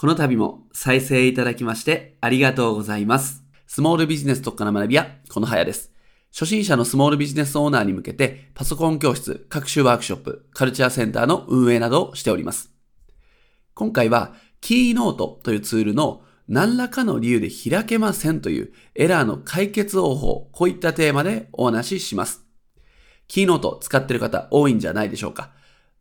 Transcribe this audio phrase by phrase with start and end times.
[0.00, 3.42] この度も再生いただきましてありがとうございます。
[3.66, 5.90] スモールビジネス特化の学び屋、このはやです。
[6.30, 12.70] 初心者のスモールビジネスオーナーに向けて、パソコン教室、各種ワークショップ、カルチャーセンターの運営などをしております。
[13.74, 22.44] 今回は、キーノートというツールの何らかの理由で開けませんというエラーの解決方法、こういったテーマでお話しします。
[23.26, 25.50] キーノート使ってる方多いんじゃないでしょうか。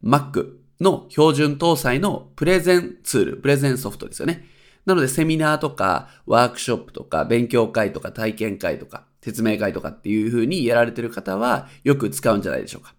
[0.03, 4.45] Mac の標準搭載のプレゼンツール、プレゼンソフトですよね。
[4.85, 12.95] なのでセミナーとかワークショップとか勉強会とか体験会とか説明会とかっていう風にやられてる方はよく使うんじゃないでしょうか。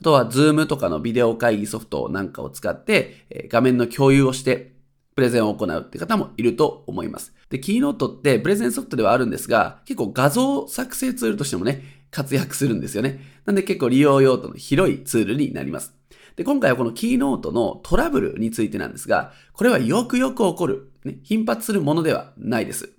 [0.00, 4.74] あとは Zoom とかのビデオ会議ソフトなんかを使ってえー画面の共有をして
[5.14, 7.32] プレゼンを行うって方もいると思います。
[7.48, 13.20] で、キーノートってプレゼンソフトではあるんですが、結構画像作成ツールとしてもね、活躍するんですよね。
[13.44, 15.94] なんで結構利用用途の広いツールになります。
[16.36, 22.90] で、今回はこのキーノートのトラブルについてなんですが、これはよくよく起こる、ね、頻発するものではないです。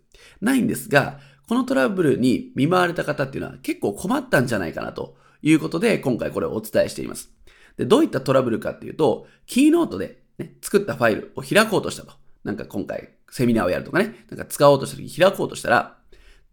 [0.41, 7.29] ないんですが、このトラブルに見舞われた方っていうのは結構困ったんじゃないかなということで、今回これをお伝えしています。
[7.77, 12.13] で、どういったトラブルかっていうと、キーノートで、ね、作ったファイルを開こうとしたと。
[12.43, 15.97] なんか今回セミナーをやるとかね、なんか使おうとした時に開こうとしたら、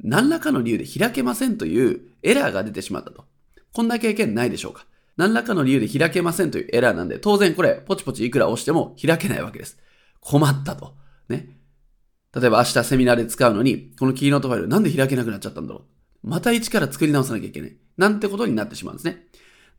[0.00, 3.24] 何らかの理由で開けませんというエラーが出てしまったと。
[3.72, 4.86] こんな経験ないでしょうか
[5.22, 9.78] 何らかの理由で開けませんというエラーなんで、当然これ、ポチポチいくら押しても開けないわけです。
[10.20, 10.96] 困ったと。
[11.28, 11.60] ね。
[12.34, 15.84] 例えば明日セミナーで使うのに、このキーノートファイルなんで開けなくなっちゃったんだろ
[16.24, 16.28] う。
[16.28, 17.76] また一から作り直さなきゃいけない。
[17.96, 19.28] なんてことになってしまうんですね。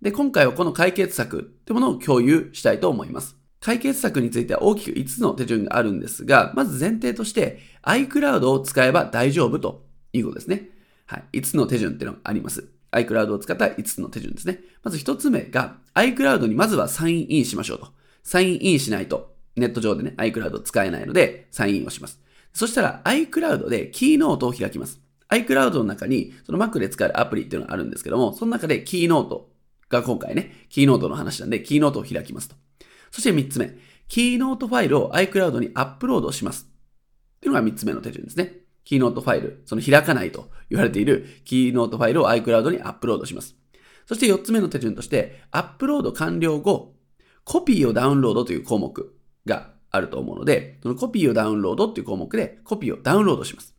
[0.01, 3.35] で、今回はこの解決策ってものを共有したいと思います。
[3.59, 10.69] 解決策については大きく5つの手順があるんですが、まず前提として iCloud を使えば大丈夫ということですね。
[11.05, 11.39] はい。
[11.39, 12.72] 5つの手順っていうのがあります。
[12.93, 14.59] iCloud を使った5つの手順ですね。
[14.83, 17.87] まず1つ目が iCloud にまずはサインインしましょうと。
[18.23, 22.19] サインインしないとネット上でね iCloud 使えないのでサインインをします。
[22.53, 25.01] そしたら iCloud で Keynote を開きます。
[25.29, 29.49] iCloud の中にその Mac で使えるアプリっていうのがあるんですけども、その中で Keynote
[29.89, 32.55] が今回ね、 Keynote の話なんで Keynote を開きますと。
[33.11, 33.75] そして3つ目、
[34.07, 36.67] Keynote ファイルを iCloud にアップロードします。
[37.37, 38.62] っていうのが3つ目の手順ですね。
[38.83, 43.55] Keynote ファイル、その開かないと言われている Keynote ファイルを iCloud にアップロードします。
[44.05, 46.95] そして4つ目の手順として、アップロード完了後、
[47.43, 53.75] コピーをダウンロードという項目があると思うので、そのコピーをダウンロードっていう項目でコピーをダウンロードします。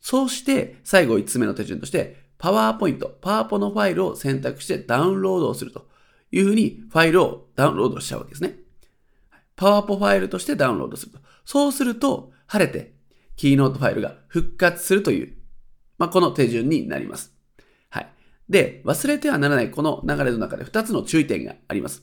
[0.00, 5.88] そうして、最後5つ目の手順として、 PowerPoint、パワポのファイルを選択してダウンロードをすると
[6.32, 8.58] いうふうにファイルをダウンロードしちゃうわけですね。
[9.54, 11.20] パワポファイルとしてダウンロードすると。
[11.44, 12.94] そうすると、晴れて、
[13.36, 15.36] キーノートファイルが復活するという、
[15.98, 17.32] まあ、この手順になります。
[17.90, 18.08] はい。
[18.48, 22.02] で、忘れてはならないこの流れの中で2つの注意点があります。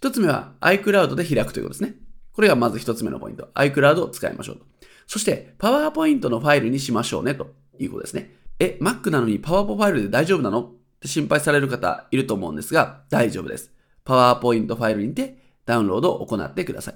[0.00, 1.94] 1つ目は iCloud で開くということですね。
[2.32, 3.48] これがまず1つ目のポイント。
[3.54, 4.64] iCloud を使いましょうと。
[5.06, 8.34] そして、PowerPoint のファイルにしましょうねということですね。
[8.58, 10.62] え、Mac なのに PowerPoint ファイルで大丈夫なの？
[10.62, 13.72] って心配される方いると思うんですが、大丈夫です。
[14.04, 15.36] PowerPoint ファイルにて
[15.66, 16.94] ダウンロードを行ってください。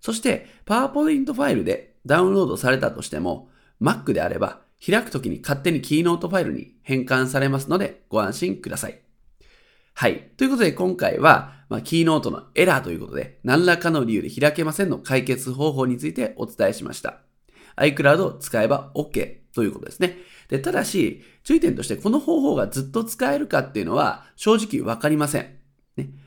[0.00, 3.48] そして、PowerPoint ファイルでダウンロードされたとしても、
[3.80, 9.00] Mac であれば、開くときに勝手にキーノートファイルに変換されますので、ご安心ください。
[9.94, 10.30] はい。
[10.36, 17.20] ということで、今回は、まあ、キーノートのエラーということで、何らかの理由で開けませんの解決方法についてお伝えしました。
[17.76, 20.18] iCloud を使えば OK ということですね。
[20.48, 25.63] で、ただし、注意点として、この方法がずっと使えるかっていうのは、正直わかりません。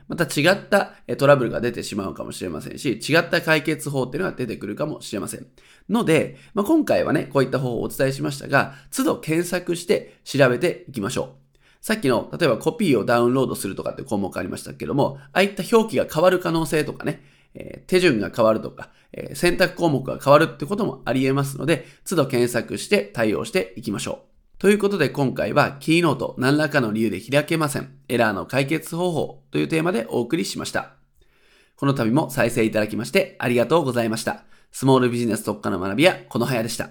[0.08, 5.48] また違ったトラブルが出てしまうかもしれませんし、違った解決法っていうのが出てくるかもしれません。
[5.90, 11.48] ので、まあ、今回はね、こういった方法をお伝えしましたが、都度検索して調べていきましょう。
[11.82, 24.27] さっきの、例えばコピーをダウンロードするとかって項目ありましたけども、ああいった表記が変わる可能性とかね、えー手順が変わるとか、えー選択項目が変わるってこともあり得ますので、都度検索して対応していきましょう。
[24.60, 27.96] ということで今回はキーノート何らかの理由で開けません。
[28.08, 30.94] エラーの解決方法というテーマでお送りしました。
[31.76, 34.46] この度も再生いただきましてありがとうございました。
[34.72, 36.90] スモールビジネス特化の学びやこのはやでした。